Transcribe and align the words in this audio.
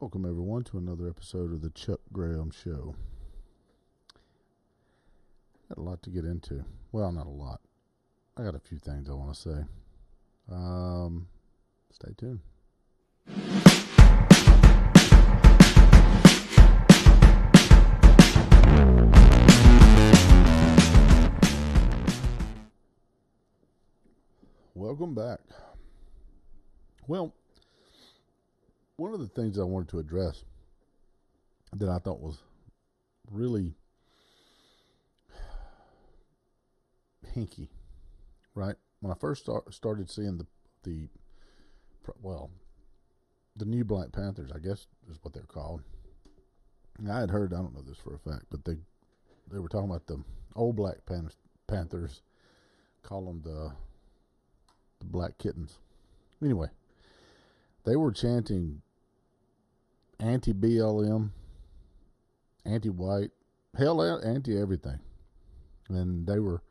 Welcome, 0.00 0.24
everyone, 0.24 0.64
to 0.64 0.78
another 0.78 1.06
episode 1.06 1.52
of 1.52 1.60
the 1.60 1.68
Chuck 1.70 2.00
Graham 2.12 2.50
Show. 2.50 2.96
Got 5.68 5.78
a 5.78 5.82
lot 5.82 6.02
to 6.02 6.10
get 6.10 6.24
into. 6.24 6.64
Well, 6.92 7.12
not 7.12 7.26
a 7.26 7.30
lot. 7.30 7.60
I 8.36 8.42
got 8.42 8.54
a 8.54 8.58
few 8.58 8.78
things 8.78 9.08
I 9.08 9.12
want 9.12 9.34
to 9.34 9.40
say. 9.40 9.64
Um, 10.50 11.28
stay 11.92 12.08
tuned. 12.16 12.40
Welcome 24.74 25.14
back. 25.14 25.40
Well, 27.06 27.34
one 28.96 29.14
of 29.14 29.20
the 29.20 29.28
things 29.28 29.58
I 29.58 29.64
wanted 29.64 29.88
to 29.90 29.98
address 29.98 30.44
that 31.74 31.88
I 31.88 31.98
thought 31.98 32.20
was 32.20 32.38
really 33.30 33.74
hinky, 37.34 37.68
right? 38.54 38.76
When 39.00 39.12
I 39.12 39.16
first 39.18 39.42
start, 39.42 39.72
started 39.72 40.10
seeing 40.10 40.38
the 40.38 40.46
the 40.84 41.08
well, 42.20 42.50
the 43.56 43.64
new 43.64 43.84
Black 43.84 44.12
Panthers, 44.12 44.50
I 44.54 44.58
guess 44.58 44.86
is 45.10 45.18
what 45.22 45.32
they're 45.32 45.42
called. 45.42 45.82
And 46.98 47.10
I 47.10 47.20
had 47.20 47.30
heard, 47.30 47.52
I 47.52 47.56
don't 47.56 47.74
know 47.74 47.82
this 47.82 47.98
for 47.98 48.14
a 48.14 48.18
fact, 48.18 48.46
but 48.50 48.64
they 48.64 48.76
they 49.50 49.58
were 49.58 49.68
talking 49.68 49.90
about 49.90 50.06
the 50.06 50.22
old 50.54 50.76
Black 50.76 51.04
Pan- 51.06 51.30
Panthers, 51.66 52.22
call 53.02 53.26
them 53.26 53.42
the 53.42 53.72
the 54.98 55.06
Black 55.06 55.38
Kittens. 55.38 55.78
Anyway, 56.42 56.68
they 57.84 57.96
were 57.96 58.12
chanting 58.12 58.82
anti 60.20 60.52
BLM, 60.52 61.30
anti 62.64 62.88
white, 62.88 63.30
hell, 63.76 64.00
anti 64.02 64.58
everything. 64.58 65.00
And 65.88 66.26
they 66.26 66.38
were 66.38 66.62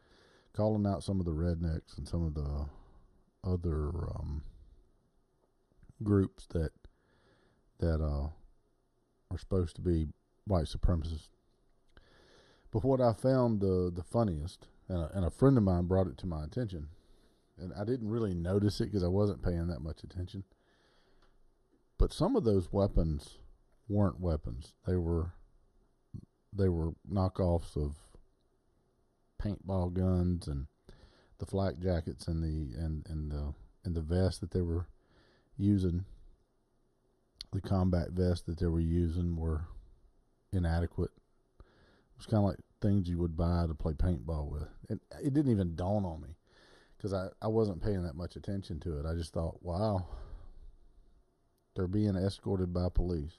calling 0.54 0.86
out 0.86 1.04
some 1.04 1.20
of 1.20 1.26
the 1.26 1.32
rednecks 1.32 1.98
and 1.98 2.08
some 2.08 2.26
of 2.26 2.34
the 2.34 2.66
other 3.44 3.90
um, 4.16 4.44
groups 6.04 6.48
that 6.48 6.72
that 7.80 8.02
uh, 8.02 8.30
are 9.32 9.38
supposed 9.38 9.76
to 9.76 9.82
be 9.82 10.08
white 10.46 10.66
supremacists. 10.66 11.30
But 12.72 12.84
what 12.84 13.02
I 13.02 13.14
found 13.14 13.60
the 13.60 13.92
the 13.94 14.04
funniest, 14.04 14.68
and 14.88 15.00
a, 15.00 15.12
and 15.14 15.26
a 15.26 15.32
friend 15.32 15.58
of 15.58 15.64
mine 15.64 15.86
brought 15.86 16.08
it 16.08 16.18
to 16.20 16.28
my 16.28 16.44
attention, 16.44 16.88
and 17.58 17.74
I 17.74 17.84
didn't 17.84 18.10
really 18.10 18.34
notice 18.34 18.80
it 18.80 18.86
because 18.86 19.04
I 19.04 19.08
wasn't 19.08 19.44
paying 19.44 19.68
that 19.68 19.82
much 19.82 20.04
attention. 20.04 20.44
But 22.02 22.12
some 22.12 22.36
of 22.36 22.44
those 22.44 22.74
weapons 22.74 23.38
weren't 23.88 24.20
weapons; 24.20 24.74
they 24.88 24.96
were 24.96 25.34
they 26.52 26.68
were 26.68 26.94
knockoffs 27.08 27.78
of 27.78 27.94
paintball 29.40 29.94
guns 29.94 30.48
and 30.48 30.66
the 31.38 31.46
flak 31.46 31.78
jackets 31.78 32.28
and 32.28 32.42
the 32.42 32.76
and 32.76 33.06
and 33.08 33.32
the 33.32 33.54
and 33.86 33.94
the 33.94 34.02
vest 34.02 34.42
that 34.42 34.50
they 34.50 34.64
were 34.64 34.88
using. 35.58 36.06
The 37.52 37.62
combat 37.62 38.14
vest 38.14 38.48
that 38.48 38.58
they 38.58 38.66
were 38.66 38.80
using 38.80 39.36
were 39.36 39.68
inadequate. 40.52 41.12
It 41.60 42.18
was 42.18 42.26
kind 42.26 42.44
of 42.44 42.50
like 42.50 42.60
things 42.82 43.10
you 43.10 43.20
would 43.20 43.38
buy 43.38 43.68
to 43.68 43.76
play 43.76 43.94
paintball 43.94 44.50
with. 44.50 44.68
It, 44.90 45.00
it 45.24 45.36
didn't 45.36 45.52
even 45.52 45.76
dawn 45.76 46.04
on 46.06 46.22
me 46.22 46.36
because 46.98 47.14
I, 47.14 47.28
I 47.40 47.48
wasn't 47.48 47.84
paying 47.84 48.02
that 48.06 48.16
much 48.16 48.36
attention 48.36 48.80
to 48.80 49.00
it. 49.00 49.06
I 49.06 49.14
just 49.14 49.34
thought, 49.34 49.62
wow, 49.62 50.08
they're 51.76 51.88
being 51.88 52.16
escorted 52.16 52.74
by 52.74 52.90
police. 52.90 53.38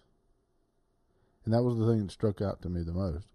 And 1.44 1.52
that 1.52 1.62
was 1.62 1.78
the 1.78 1.86
thing 1.86 2.06
that 2.06 2.12
struck 2.12 2.40
out 2.40 2.62
to 2.62 2.68
me 2.68 2.82
the 2.82 2.92
most. 2.92 3.26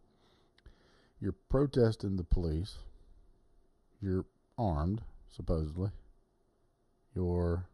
You're 1.20 1.36
protesting 1.50 2.16
the 2.16 2.24
police. 2.24 2.76
You're 4.02 4.26
armed, 4.58 5.02
supposedly. 5.36 5.92
You're 7.16 7.66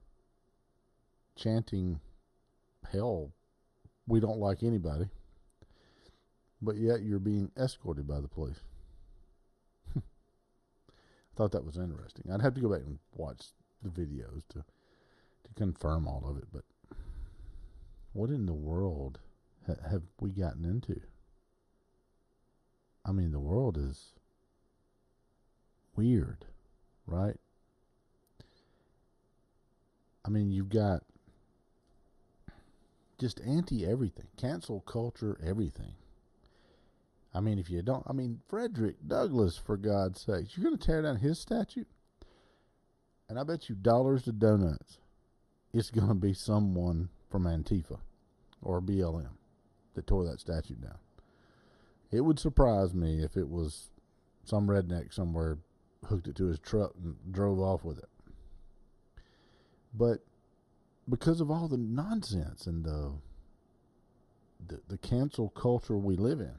chanting, 1.35 1.99
hell, 2.91 3.31
we 4.07 4.19
don't 4.19 4.39
like 4.39 4.63
anybody. 4.63 5.05
But 6.61 6.77
yet 6.77 7.03
you're 7.03 7.19
being 7.19 7.51
escorted 7.57 8.07
by 8.07 8.21
the 8.21 8.27
police. 8.27 8.61
I 9.97 10.01
thought 11.35 11.51
that 11.51 11.65
was 11.65 11.77
interesting. 11.77 12.31
I'd 12.31 12.41
have 12.41 12.53
to 12.55 12.61
go 12.61 12.69
back 12.69 12.81
and 12.85 12.99
watch 13.15 13.47
the 13.83 13.89
videos 13.89 14.47
to 14.49 14.63
to 15.43 15.53
confirm 15.55 16.07
all 16.07 16.23
of 16.25 16.37
it, 16.37 16.45
but 16.53 16.63
what 18.13 18.29
in 18.29 18.45
the 18.45 18.53
world 18.53 19.19
ha- 19.67 19.89
have 19.89 20.03
we 20.19 20.31
gotten 20.31 20.65
into? 20.65 21.01
I 23.05 23.11
mean, 23.11 23.31
the 23.31 23.39
world 23.39 23.77
is 23.77 24.13
weird, 25.95 26.45
right? 27.05 27.35
I 30.25 30.29
mean, 30.29 30.51
you've 30.51 30.69
got 30.69 31.03
just 33.19 33.41
anti 33.41 33.85
everything, 33.85 34.27
cancel 34.37 34.79
culture, 34.81 35.37
everything. 35.45 35.93
I 37.33 37.39
mean, 37.39 37.57
if 37.57 37.69
you 37.69 37.81
don't, 37.81 38.03
I 38.07 38.13
mean, 38.13 38.39
Frederick 38.47 38.95
Douglass, 39.07 39.57
for 39.57 39.75
God's 39.75 40.21
sakes, 40.21 40.55
you're 40.55 40.65
going 40.65 40.77
to 40.77 40.85
tear 40.85 41.01
down 41.01 41.17
his 41.17 41.39
statue? 41.39 41.85
And 43.27 43.39
I 43.39 43.43
bet 43.43 43.69
you 43.69 43.75
dollars 43.75 44.23
to 44.23 44.31
donuts, 44.31 44.99
it's 45.73 45.89
going 45.89 46.09
to 46.09 46.13
be 46.13 46.33
someone 46.33 47.09
from 47.33 47.45
Antifa 47.45 47.97
or 48.61 48.79
BLM 48.79 49.31
that 49.95 50.05
tore 50.05 50.23
that 50.23 50.39
statue 50.39 50.75
down. 50.75 50.99
It 52.11 52.21
would 52.21 52.37
surprise 52.37 52.93
me 52.93 53.23
if 53.23 53.35
it 53.35 53.49
was 53.49 53.89
some 54.43 54.67
redneck 54.67 55.11
somewhere 55.11 55.57
hooked 56.05 56.27
it 56.27 56.35
to 56.35 56.45
his 56.45 56.59
truck 56.59 56.91
and 57.03 57.15
drove 57.31 57.59
off 57.59 57.83
with 57.83 57.97
it. 57.97 58.09
But 59.95 60.19
because 61.09 61.41
of 61.41 61.49
all 61.49 61.67
the 61.67 61.75
nonsense 61.75 62.67
and 62.67 62.85
the 62.85 63.13
the, 64.67 64.79
the 64.87 64.99
cancel 64.99 65.49
culture 65.49 65.97
we 65.97 66.15
live 66.15 66.39
in, 66.39 66.55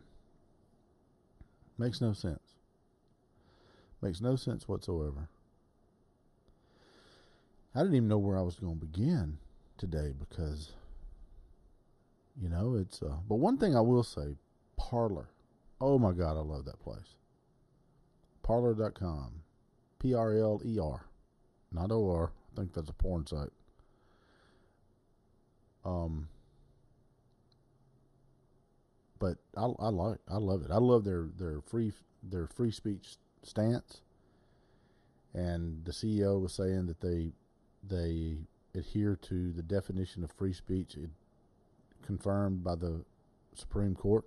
makes 1.78 2.00
no 2.00 2.12
sense. 2.12 2.56
Makes 4.02 4.20
no 4.20 4.34
sense 4.34 4.66
whatsoever. 4.66 5.28
I 7.76 7.78
didn't 7.78 7.94
even 7.94 8.08
know 8.08 8.18
where 8.18 8.36
I 8.36 8.42
was 8.42 8.56
going 8.56 8.80
to 8.80 8.86
begin 8.86 9.38
today 9.78 10.12
because 10.18 10.72
you 12.40 12.48
know, 12.48 12.74
it's 12.74 13.02
uh 13.02 13.16
but 13.28 13.36
one 13.36 13.58
thing 13.58 13.76
I 13.76 13.80
will 13.80 14.02
say, 14.02 14.36
Parler 14.76 15.28
Oh 15.80 15.98
my 15.98 16.12
god, 16.12 16.36
I 16.36 16.40
love 16.40 16.64
that 16.64 16.80
place. 16.80 17.16
Parler.com. 18.42 19.42
P 19.98 20.14
R 20.14 20.34
L 20.34 20.60
E 20.64 20.78
R. 20.78 21.06
Not 21.72 21.90
O 21.90 22.10
R. 22.10 22.32
I 22.52 22.56
think 22.56 22.72
that's 22.72 22.90
a 22.90 22.94
porn 22.94 23.26
site. 23.26 23.52
Um 25.84 26.28
but 29.18 29.36
I, 29.56 29.64
I 29.78 29.88
like 29.88 30.18
I 30.28 30.36
love 30.36 30.62
it. 30.62 30.70
I 30.70 30.78
love 30.78 31.04
their 31.04 31.28
their 31.38 31.60
free 31.60 31.92
their 32.22 32.46
free 32.46 32.70
speech 32.70 33.16
stance. 33.42 34.00
And 35.32 35.84
the 35.84 35.92
CEO 35.92 36.40
was 36.40 36.52
saying 36.52 36.86
that 36.86 37.00
they 37.00 37.32
they 37.82 38.38
adhere 38.74 39.16
to 39.22 39.52
the 39.52 39.62
definition 39.62 40.24
of 40.24 40.32
free 40.32 40.52
speech 40.52 40.96
confirmed 42.04 42.62
by 42.62 42.74
the 42.74 43.04
Supreme 43.54 43.94
Court, 43.94 44.24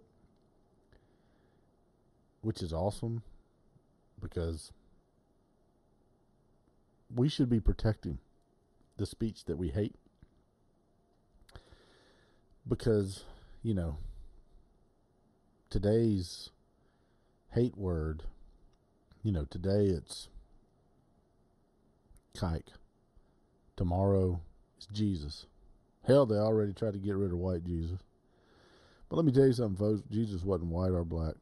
which 2.41 2.61
is 2.61 2.73
awesome 2.73 3.21
because 4.21 4.71
we 7.13 7.29
should 7.29 7.49
be 7.49 7.59
protecting 7.59 8.19
the 8.97 9.05
speech 9.05 9.45
that 9.45 9.57
we 9.57 9.69
hate 9.69 9.95
because 12.67 13.23
you 13.63 13.73
know 13.73 13.97
today's 15.69 16.49
hate 17.51 17.77
word 17.77 18.23
you 19.23 19.31
know 19.31 19.45
today 19.45 19.85
it's 19.85 20.27
kike 22.35 22.73
tomorrow 23.77 24.41
it's 24.75 24.87
jesus. 24.87 25.45
Hell 26.05 26.25
they 26.25 26.35
already 26.35 26.73
tried 26.73 26.93
to 26.93 26.99
get 26.99 27.15
rid 27.15 27.31
of 27.31 27.37
white 27.37 27.63
jesus. 27.63 27.99
But 29.09 29.15
let 29.15 29.25
me 29.25 29.31
tell 29.31 29.45
you 29.45 29.53
something 29.53 29.77
folks. 29.77 30.03
Jesus 30.11 30.43
wasn't 30.43 30.71
white 30.71 30.91
or 30.91 31.05
black. 31.05 31.35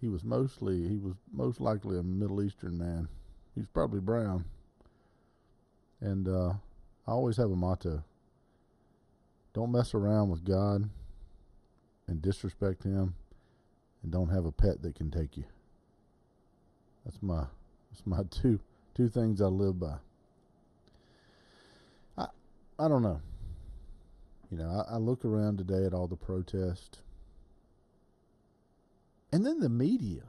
He 0.00 0.08
was 0.08 0.24
mostly 0.24 0.88
he 0.88 0.96
was 0.96 1.14
most 1.32 1.60
likely 1.60 1.98
a 1.98 2.02
middle 2.02 2.42
eastern 2.42 2.78
man. 2.78 3.08
He 3.54 3.60
was 3.60 3.68
probably 3.68 4.00
brown. 4.00 4.44
And 6.00 6.28
uh, 6.28 6.54
I 7.06 7.12
always 7.12 7.36
have 7.36 7.50
a 7.50 7.56
motto. 7.56 8.02
Don't 9.54 9.72
mess 9.72 9.94
around 9.94 10.30
with 10.30 10.44
God 10.44 10.90
and 12.08 12.20
disrespect 12.20 12.82
Him, 12.82 13.14
and 14.02 14.12
don't 14.12 14.28
have 14.28 14.44
a 14.44 14.52
pet 14.52 14.82
that 14.82 14.96
can 14.96 15.10
take 15.10 15.36
you. 15.36 15.44
That's 17.04 17.22
my 17.22 17.44
that's 17.90 18.04
my 18.04 18.22
two 18.30 18.58
two 18.94 19.08
things 19.08 19.40
I 19.40 19.46
live 19.46 19.78
by. 19.78 19.96
I 22.78 22.88
don't 22.88 23.02
know. 23.02 23.20
You 24.50 24.58
know, 24.58 24.84
I, 24.88 24.94
I 24.94 24.96
look 24.98 25.24
around 25.24 25.58
today 25.58 25.84
at 25.86 25.94
all 25.94 26.06
the 26.06 26.16
protest. 26.16 27.00
and 29.32 29.44
then 29.44 29.58
the 29.60 29.68
media. 29.68 30.22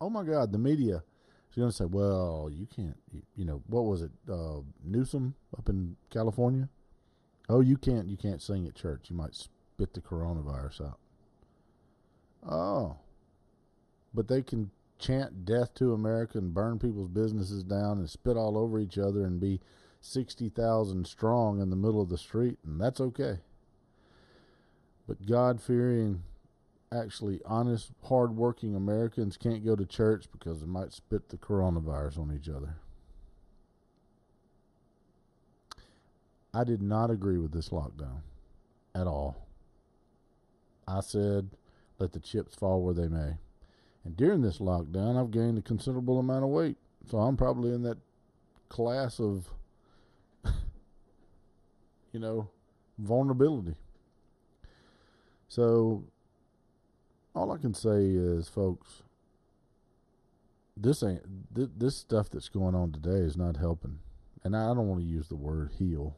Oh 0.00 0.10
my 0.10 0.22
God, 0.24 0.52
the 0.52 0.58
media 0.58 1.02
is 1.50 1.56
going 1.56 1.70
to 1.70 1.76
say, 1.76 1.84
"Well, 1.86 2.50
you 2.52 2.66
can't." 2.66 2.96
You, 3.12 3.22
you 3.36 3.44
know, 3.44 3.62
what 3.66 3.84
was 3.84 4.02
it? 4.02 4.10
Uh, 4.30 4.60
Newsom 4.84 5.34
up 5.56 5.68
in 5.68 5.96
California. 6.10 6.68
Oh, 7.48 7.60
you 7.60 7.76
can't. 7.76 8.08
You 8.08 8.16
can't 8.16 8.42
sing 8.42 8.66
at 8.66 8.74
church. 8.74 9.10
You 9.10 9.16
might 9.16 9.34
spit 9.34 9.94
the 9.94 10.00
coronavirus 10.00 10.88
out. 10.88 10.98
Oh, 12.48 12.96
but 14.14 14.28
they 14.28 14.42
can 14.42 14.70
chant 14.98 15.44
death 15.46 15.74
to 15.74 15.94
America 15.94 16.38
and 16.38 16.52
burn 16.54 16.78
people's 16.78 17.08
businesses 17.08 17.62
down 17.64 17.98
and 17.98 18.08
spit 18.10 18.36
all 18.36 18.58
over 18.58 18.78
each 18.78 18.98
other 18.98 19.24
and 19.24 19.40
be 19.40 19.60
60,000 20.00 21.06
strong 21.06 21.60
in 21.60 21.70
the 21.70 21.76
middle 21.76 22.00
of 22.00 22.08
the 22.08 22.18
street, 22.18 22.58
and 22.64 22.80
that's 22.80 23.00
okay. 23.00 23.38
But 25.06 25.26
God 25.26 25.60
fearing, 25.60 26.22
actually 26.92 27.40
honest, 27.44 27.92
hard 28.04 28.36
working 28.36 28.74
Americans 28.74 29.36
can't 29.36 29.64
go 29.64 29.76
to 29.76 29.84
church 29.84 30.26
because 30.32 30.60
they 30.60 30.66
might 30.66 30.92
spit 30.92 31.28
the 31.28 31.36
coronavirus 31.36 32.18
on 32.18 32.32
each 32.34 32.48
other. 32.48 32.76
I 36.52 36.64
did 36.64 36.82
not 36.82 37.10
agree 37.10 37.38
with 37.38 37.52
this 37.52 37.68
lockdown 37.68 38.22
at 38.94 39.06
all. 39.06 39.46
I 40.88 41.00
said, 41.00 41.50
let 41.98 42.12
the 42.12 42.18
chips 42.18 42.54
fall 42.54 42.82
where 42.82 42.94
they 42.94 43.06
may. 43.06 43.34
And 44.04 44.16
during 44.16 44.40
this 44.40 44.58
lockdown, 44.58 45.20
I've 45.20 45.30
gained 45.30 45.58
a 45.58 45.62
considerable 45.62 46.18
amount 46.18 46.44
of 46.44 46.50
weight. 46.50 46.76
So 47.08 47.18
I'm 47.18 47.36
probably 47.36 47.72
in 47.72 47.82
that 47.82 47.98
class 48.68 49.20
of, 49.20 49.48
you 52.12 52.20
know, 52.20 52.48
vulnerability. 52.98 53.76
So 55.48 56.04
all 57.34 57.52
I 57.52 57.58
can 57.58 57.74
say 57.74 58.04
is, 58.04 58.48
folks, 58.48 59.02
this 60.76 61.02
ain't 61.02 61.22
th- 61.54 61.70
this 61.76 61.96
stuff 61.96 62.30
that's 62.30 62.48
going 62.48 62.74
on 62.74 62.92
today 62.92 63.20
is 63.24 63.36
not 63.36 63.56
helping. 63.56 63.98
And 64.42 64.56
I 64.56 64.68
don't 64.68 64.88
want 64.88 65.00
to 65.00 65.06
use 65.06 65.28
the 65.28 65.36
word 65.36 65.72
heal. 65.78 66.16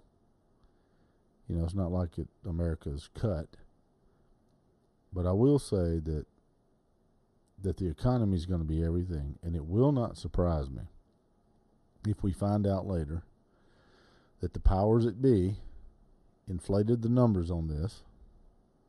You 1.49 1.57
know, 1.57 1.65
it's 1.65 1.75
not 1.75 1.91
like 1.91 2.19
it 2.19 2.29
America's 2.49 3.09
cut. 3.15 3.49
But 5.13 5.27
I 5.27 5.33
will 5.33 5.59
say 5.59 5.99
that 5.99 6.27
that 7.63 7.77
the 7.77 7.89
economy 7.89 8.37
is 8.37 8.47
going 8.47 8.61
to 8.61 8.67
be 8.67 8.83
everything, 8.83 9.39
and 9.43 9.55
it 9.55 9.65
will 9.65 9.93
not 9.93 10.17
surprise 10.17 10.69
me 10.69 10.83
if 12.09 12.23
we 12.23 12.33
find 12.33 12.67
out 12.67 12.87
later 12.87 13.23
that 14.41 14.53
the 14.53 14.61
powers 14.61 15.05
that 15.05 15.23
be 15.23 15.59
inflated 16.49 17.03
the 17.03 17.09
numbers 17.09 17.51
on 17.51 17.69
this. 17.69 18.03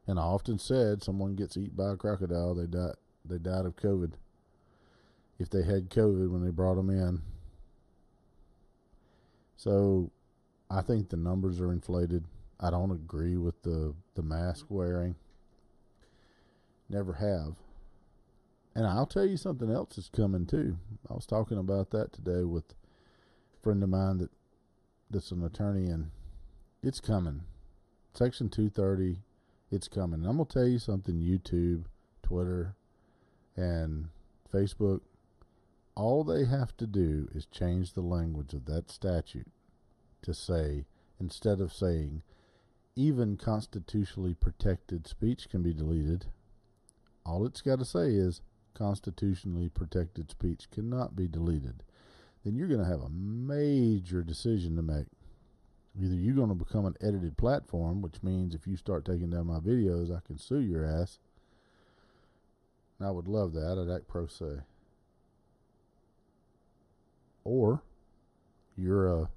And 0.08 0.20
I 0.20 0.24
often 0.24 0.60
said 0.60 1.02
someone 1.02 1.36
gets 1.36 1.56
eaten 1.56 1.76
by 1.76 1.92
a 1.92 1.96
crocodile, 1.96 2.56
they 2.56 2.68
died 2.68 2.96
they 3.26 3.38
died 3.38 3.66
of 3.66 3.76
COVID. 3.76 4.14
If 5.40 5.50
they 5.50 5.64
had 5.64 5.90
COVID 5.90 6.30
when 6.30 6.44
they 6.44 6.52
brought 6.52 6.76
them 6.76 6.90
in. 6.90 7.22
So 9.56 10.12
I 10.70 10.82
think 10.82 11.10
the 11.10 11.18
numbers 11.18 11.62
are 11.62 11.72
inflated. 11.72 12.26
I 12.60 12.70
don't 12.70 12.92
agree 12.92 13.38
with 13.38 13.62
the, 13.64 13.94
the 14.16 14.22
mask 14.22 14.66
wearing. 14.70 15.16
Never 16.90 17.14
have. 17.14 17.56
And 18.76 18.88
I'll 18.88 19.06
tell 19.06 19.26
you 19.26 19.38
something 19.38 19.72
else 19.72 19.98
is 19.98 20.10
coming 20.10 20.46
too. 20.46 20.78
I 21.10 21.14
was 21.14 21.26
talking 21.26 21.58
about 21.58 21.92
that 21.92 22.12
today 22.12 22.44
with 22.44 22.72
a 22.72 23.64
friend 23.64 23.84
of 23.84 23.90
mine 23.90 24.18
that 24.18 24.32
that's 25.10 25.32
an 25.32 25.44
attorney 25.44 25.90
and 25.90 26.10
it's 26.84 27.00
coming. 27.00 27.44
Section 28.14 28.50
230, 28.50 29.22
it's 29.72 29.88
coming. 29.88 30.20
And 30.20 30.30
I'm 30.30 30.36
going 30.36 30.48
to 30.48 30.54
tell 30.54 30.68
you 30.68 30.80
something 30.80 31.16
YouTube, 31.16 31.86
Twitter, 32.22 32.76
and 33.56 34.10
Facebook, 34.54 35.02
all 35.96 36.24
they 36.24 36.46
have 36.46 36.76
to 36.78 36.86
do 36.86 37.30
is 37.34 37.46
change 37.46 37.94
the 37.94 38.02
language 38.02 38.54
of 38.54 38.66
that 38.66 38.92
statute 38.92 39.48
to 40.24 40.34
say, 40.34 40.86
instead 41.20 41.62
of 41.62 41.72
saying, 41.72 42.22
even 42.96 43.38
constitutionally 43.38 44.34
protected 44.34 45.08
speech 45.08 45.50
can 45.50 45.64
be 45.64 45.74
deleted, 45.74 46.26
all 47.26 47.46
it's 47.46 47.62
got 47.62 47.80
to 47.80 47.86
say 47.86 48.10
is 48.10 48.42
constitutionally 48.74 49.70
protected 49.70 50.30
speech 50.30 50.70
cannot 50.70 51.16
be 51.16 51.28
deleted, 51.28 51.84
then 52.44 52.56
you're 52.56 52.68
going 52.68 52.84
to 52.84 52.86
have 52.86 53.02
a 53.02 53.10
major 53.10 54.22
decision 54.22 54.76
to 54.76 54.82
make. 54.82 55.08
Either 56.02 56.16
you're 56.16 56.36
going 56.36 56.50
to 56.50 56.56
become 56.56 56.86
an 56.86 56.96
edited 57.02 57.38
platform, 57.38 58.02
which 58.02 58.24
means 58.24 58.56
if 58.56 58.66
you 58.66 58.76
start 58.76 59.06
taking 59.06 59.30
down 59.30 59.48
my 59.48 59.60
videos, 59.60 60.16
I 60.16 60.22
can 60.26 60.38
sue 60.38 60.60
your 60.60 60.86
ass. 60.86 61.20
And 62.98 63.08
I 63.08 63.12
would 63.12 63.28
love 63.28 63.54
that. 63.54 63.78
I'd 63.78 63.94
act 63.94 64.08
pro 64.08 64.26
se. 64.26 64.62
Or 67.44 67.84
you're 68.76 69.22
a 69.22 69.30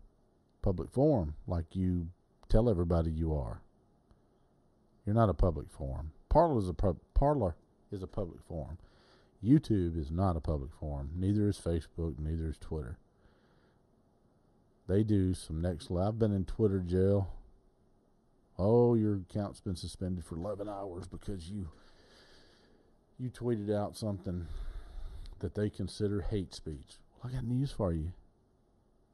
public 0.63 0.91
forum, 0.91 1.35
like 1.47 1.77
you 1.77 2.09
tell 2.49 2.71
everybody 2.71 3.11
you 3.11 3.35
are. 3.35 3.61
You're 5.05 5.15
not 5.15 5.29
a 5.29 5.35
public 5.35 5.71
forum. 5.71 6.13
Parler 6.29 6.59
is 6.59 6.69
a 6.69 6.75
pub- 6.75 7.01
Parler 7.15 7.55
is 7.93 8.03
a 8.03 8.07
public 8.07 8.41
forum. 8.49 8.79
YouTube 9.45 9.99
is 9.99 10.11
not 10.11 10.37
a 10.37 10.41
public 10.41 10.73
forum. 10.73 11.11
Neither 11.15 11.49
is 11.49 11.59
Facebook. 11.59 12.19
Neither 12.19 12.49
is 12.49 12.59
Twitter. 12.59 12.99
They 14.89 15.03
do 15.03 15.35
some 15.35 15.61
next 15.61 15.91
level. 15.91 16.09
I've 16.09 16.19
been 16.19 16.35
in 16.35 16.45
Twitter 16.45 16.81
jail. 16.81 17.33
Oh, 18.59 18.95
your 18.95 19.17
account's 19.17 19.61
been 19.61 19.77
suspended 19.77 20.25
for 20.25 20.37
11 20.37 20.69
hours 20.69 21.07
because 21.07 21.51
you 21.51 21.69
you 23.19 23.31
tweeted 23.31 23.75
out 23.75 23.97
something 23.97 24.47
that 25.41 25.55
they 25.55 25.71
consider 25.71 26.21
hate 26.21 26.55
speech. 26.55 26.99
Well, 27.23 27.33
I 27.33 27.37
got 27.37 27.45
news 27.45 27.73
for 27.73 27.93
you. 27.93 28.13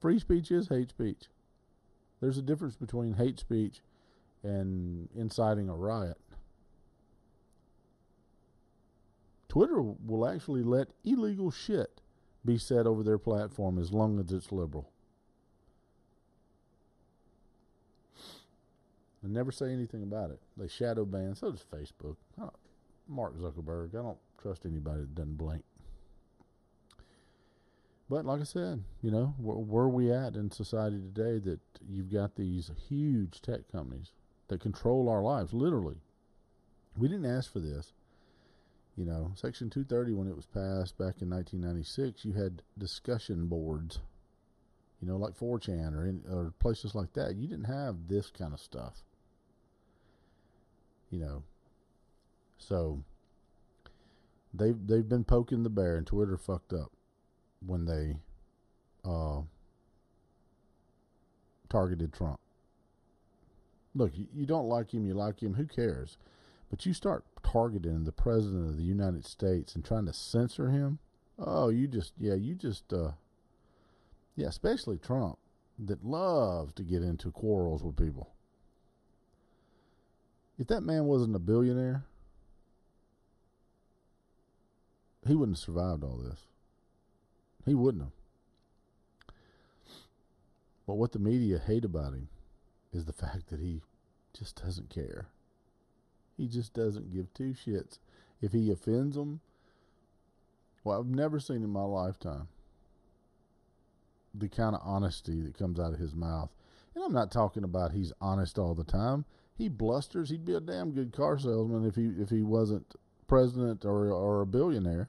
Free 0.01 0.19
speech 0.19 0.51
is 0.51 0.69
hate 0.69 0.91
speech. 0.91 1.27
There's 2.21 2.39
a 2.39 2.43
difference 2.43 2.77
between 2.77 3.15
hate 3.15 3.39
speech 3.39 3.81
and 4.43 5.09
inciting 5.15 5.69
a 5.69 5.75
riot. 5.75 6.19
Twitter 9.49 9.83
will 9.83 10.27
actually 10.27 10.63
let 10.63 10.89
illegal 11.05 11.51
shit 11.51 12.01
be 12.45 12.59
said 12.59 12.87
over 12.87 13.03
their 13.03 13.19
platform 13.19 13.79
as 13.79 13.93
long 13.93 14.19
as 14.19 14.33
it's 14.33 14.51
liberal. 14.51 14.92
Never 19.23 19.53
say 19.53 19.73
anything 19.73 20.03
about 20.03 20.31
it. 20.31 20.41
They 20.57 20.67
shadow 20.69 21.05
ban. 21.05 21.35
So 21.37 21.53
does 21.53 21.65
Facebook. 21.73 22.17
Mark 23.09 23.37
Zuckerberg. 23.37 23.91
I 23.91 24.03
don't 24.03 24.19
trust 24.41 24.67
anybody 24.67 25.03
that 25.03 25.15
doesn't 25.15 25.37
blink. 25.37 25.63
But 28.11 28.27
like 28.27 28.41
I 28.41 28.45
said, 28.45 28.83
you 29.01 29.11
know, 29.11 29.35
where, 29.39 29.57
where 29.57 29.85
are 29.85 29.89
we 29.89 30.13
at 30.13 30.35
in 30.35 30.51
society 30.51 30.99
today 30.99 31.39
that 31.51 31.61
you've 31.89 32.13
got 32.13 32.35
these 32.35 32.71
huge 32.89 33.41
tech 33.41 33.71
companies 33.71 34.13
that 34.49 34.61
control 34.61 35.09
our 35.09 35.23
lives, 35.23 35.55
literally. 35.55 35.97
We 36.97 37.09
didn't 37.09 37.25
ask 37.25 37.51
for 37.51 37.61
this. 37.61 37.93
You 38.97 39.07
know, 39.07 39.33
Section 39.35 39.71
230, 39.71 40.13
when 40.13 40.29
it 40.29 40.37
was 40.37 40.45
passed 40.45 40.99
back 40.99 41.23
in 41.23 41.31
1996, 41.31 42.27
you 42.27 42.35
had 42.35 42.63
discussion 42.77 43.47
boards, 43.47 44.01
you 45.01 45.09
know, 45.09 45.17
like 45.17 45.33
4chan 45.39 45.97
or, 45.97 46.07
in, 46.07 46.23
or 46.31 46.53
places 46.59 46.95
like 46.95 47.15
that. 47.15 47.37
You 47.37 47.49
didn't 47.49 47.65
have 47.65 48.09
this 48.09 48.31
kind 48.31 48.53
of 48.53 48.61
stuff. 48.61 49.03
You 51.13 51.21
know, 51.21 51.43
so 52.59 53.05
they've 54.53 54.77
they've 54.87 55.09
been 55.09 55.25
poking 55.25 55.63
the 55.63 55.71
bear, 55.71 55.97
and 55.97 56.07
Twitter 56.07 56.37
fucked 56.37 56.73
up 56.73 56.91
when 57.65 57.85
they 57.85 58.17
uh, 59.05 59.43
targeted 61.69 62.13
Trump. 62.13 62.41
Look, 63.95 64.13
you, 64.15 64.47
don't 64.47 64.69
like 64.69 64.93
him, 64.93 65.05
you 65.05 65.15
like 65.15 65.43
him, 65.43 65.55
who 65.55 65.67
cares? 65.67 66.17
But 66.71 66.87
you 66.87 66.95
start 66.95 67.25
targeting 67.43 68.05
the 68.05 68.13
president 68.13 68.71
of 68.71 68.79
the 68.79 68.83
United 68.83 69.27
States 69.27 69.75
and 69.75 69.85
trying 69.85 70.07
to 70.07 70.15
censor 70.15 70.71
him. 70.71 70.99
Oh, 71.39 71.69
you 71.69 71.87
just 71.87 72.15
yeah, 72.19 72.35
you 72.35 72.55
just 72.55 72.93
uh 72.93 73.13
yeah, 74.37 74.47
especially 74.47 74.97
Trump 74.97 75.39
that 75.79 76.05
loves 76.05 76.73
to 76.75 76.83
get 76.83 77.03
into 77.03 77.31
quarrels 77.31 77.83
with 77.83 77.97
people. 77.97 78.31
If 80.59 80.67
that 80.69 80.83
man 80.83 81.07
wasn't 81.07 81.37
a 81.37 81.41
billionaire, 81.41 82.05
he 85.27 85.35
wouldn't 85.35 85.57
have 85.59 85.65
survived 85.65 86.05
all 86.05 86.17
this. 86.17 86.47
He 87.65 87.75
wouldn't 87.75 88.05
have. 88.05 88.13
But 90.87 90.95
what 90.95 91.13
the 91.13 91.19
media 91.19 91.59
hate 91.59 91.85
about 91.85 92.13
him 92.13 92.29
is 92.93 93.05
the 93.05 93.13
fact 93.13 93.49
that 93.49 93.61
he 93.61 93.83
just 94.33 94.63
doesn't 94.63 94.91
care. 94.91 95.27
He 96.37 96.49
just 96.49 96.73
doesn't 96.75 97.13
give 97.13 97.33
two 97.35 97.55
shits. 97.55 97.99
If 98.41 98.53
he 98.53 98.71
offends 98.71 99.17
them, 99.17 99.41
well, 100.83 100.99
I've 100.99 101.07
never 101.07 101.39
seen 101.39 101.63
in 101.63 101.71
my 101.71 101.85
lifetime 101.85 102.49
the 104.35 104.49
kind 104.49 104.75
of 104.75 104.81
honesty 104.83 105.41
that 105.43 105.59
comes 105.59 105.79
out 105.79 105.93
of 105.93 106.01
his 106.01 106.15
mouth. 106.15 106.51
And 106.95 107.05
I'm 107.05 107.13
not 107.13 107.31
talking 107.31 107.65
about 107.65 107.93
he's 107.93 108.13
honest 108.21 108.59
all 108.59 108.75
the 108.75 108.85
time. 108.85 109.25
He 109.57 109.69
blusters. 109.69 110.31
He'd 110.31 110.45
be 110.45 110.55
a 110.55 110.61
damn 110.61 110.93
good 110.93 111.13
car 111.13 111.39
salesman 111.39 111.87
if 111.87 111.95
he 111.95 112.07
if 112.21 112.31
he 112.31 112.43
wasn't 112.43 112.95
president 113.27 113.85
or 113.85 114.11
or 114.13 114.41
a 114.41 114.47
billionaire. 114.47 115.09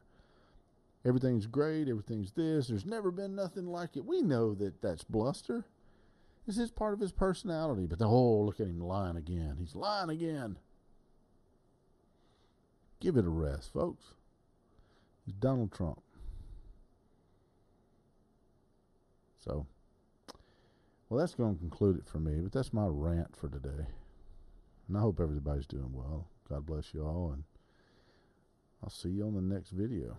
Everything's 1.06 1.48
great. 1.48 1.90
Everything's 1.90 2.32
this. 2.32 2.68
There's 2.68 2.86
never 2.86 3.12
been 3.12 3.36
nothing 3.36 3.68
like 3.68 3.98
it. 3.98 4.06
We 4.06 4.22
know 4.22 4.54
that 4.56 4.82
that's 4.82 5.04
bluster. 5.04 5.66
This 6.46 6.58
is 6.58 6.72
part 6.72 6.94
of 6.94 7.00
his 7.00 7.12
personality. 7.12 7.86
But 7.86 8.00
the 8.00 8.08
whole 8.08 8.46
look 8.46 8.60
at 8.60 8.68
him 8.68 8.80
lying 8.80 9.18
again. 9.18 9.58
He's 9.60 9.76
lying 9.76 10.10
again. 10.10 10.58
Give 13.00 13.18
it 13.18 13.26
a 13.26 13.30
rest, 13.30 13.74
folks. 13.74 14.04
He's 15.26 15.36
Donald 15.36 15.74
Trump. 15.74 16.02
So, 19.44 19.66
well, 21.10 21.20
that's 21.20 21.36
going 21.36 21.56
to 21.56 21.60
conclude 21.60 21.98
it 21.98 22.06
for 22.06 22.20
me. 22.20 22.40
But 22.40 22.54
that's 22.54 22.72
my 22.72 22.86
rant 22.88 23.36
for 23.36 23.50
today. 23.50 23.88
And 24.88 24.98
I 24.98 25.02
hope 25.02 25.20
everybody's 25.20 25.68
doing 25.68 25.92
well. 25.94 26.28
God 26.50 26.66
bless 26.66 26.94
you 26.94 27.06
all. 27.06 27.32
And 27.34 27.44
I'll 28.84 28.90
see 28.90 29.10
you 29.10 29.26
on 29.26 29.36
the 29.36 29.42
next 29.42 29.72
video. 29.72 30.18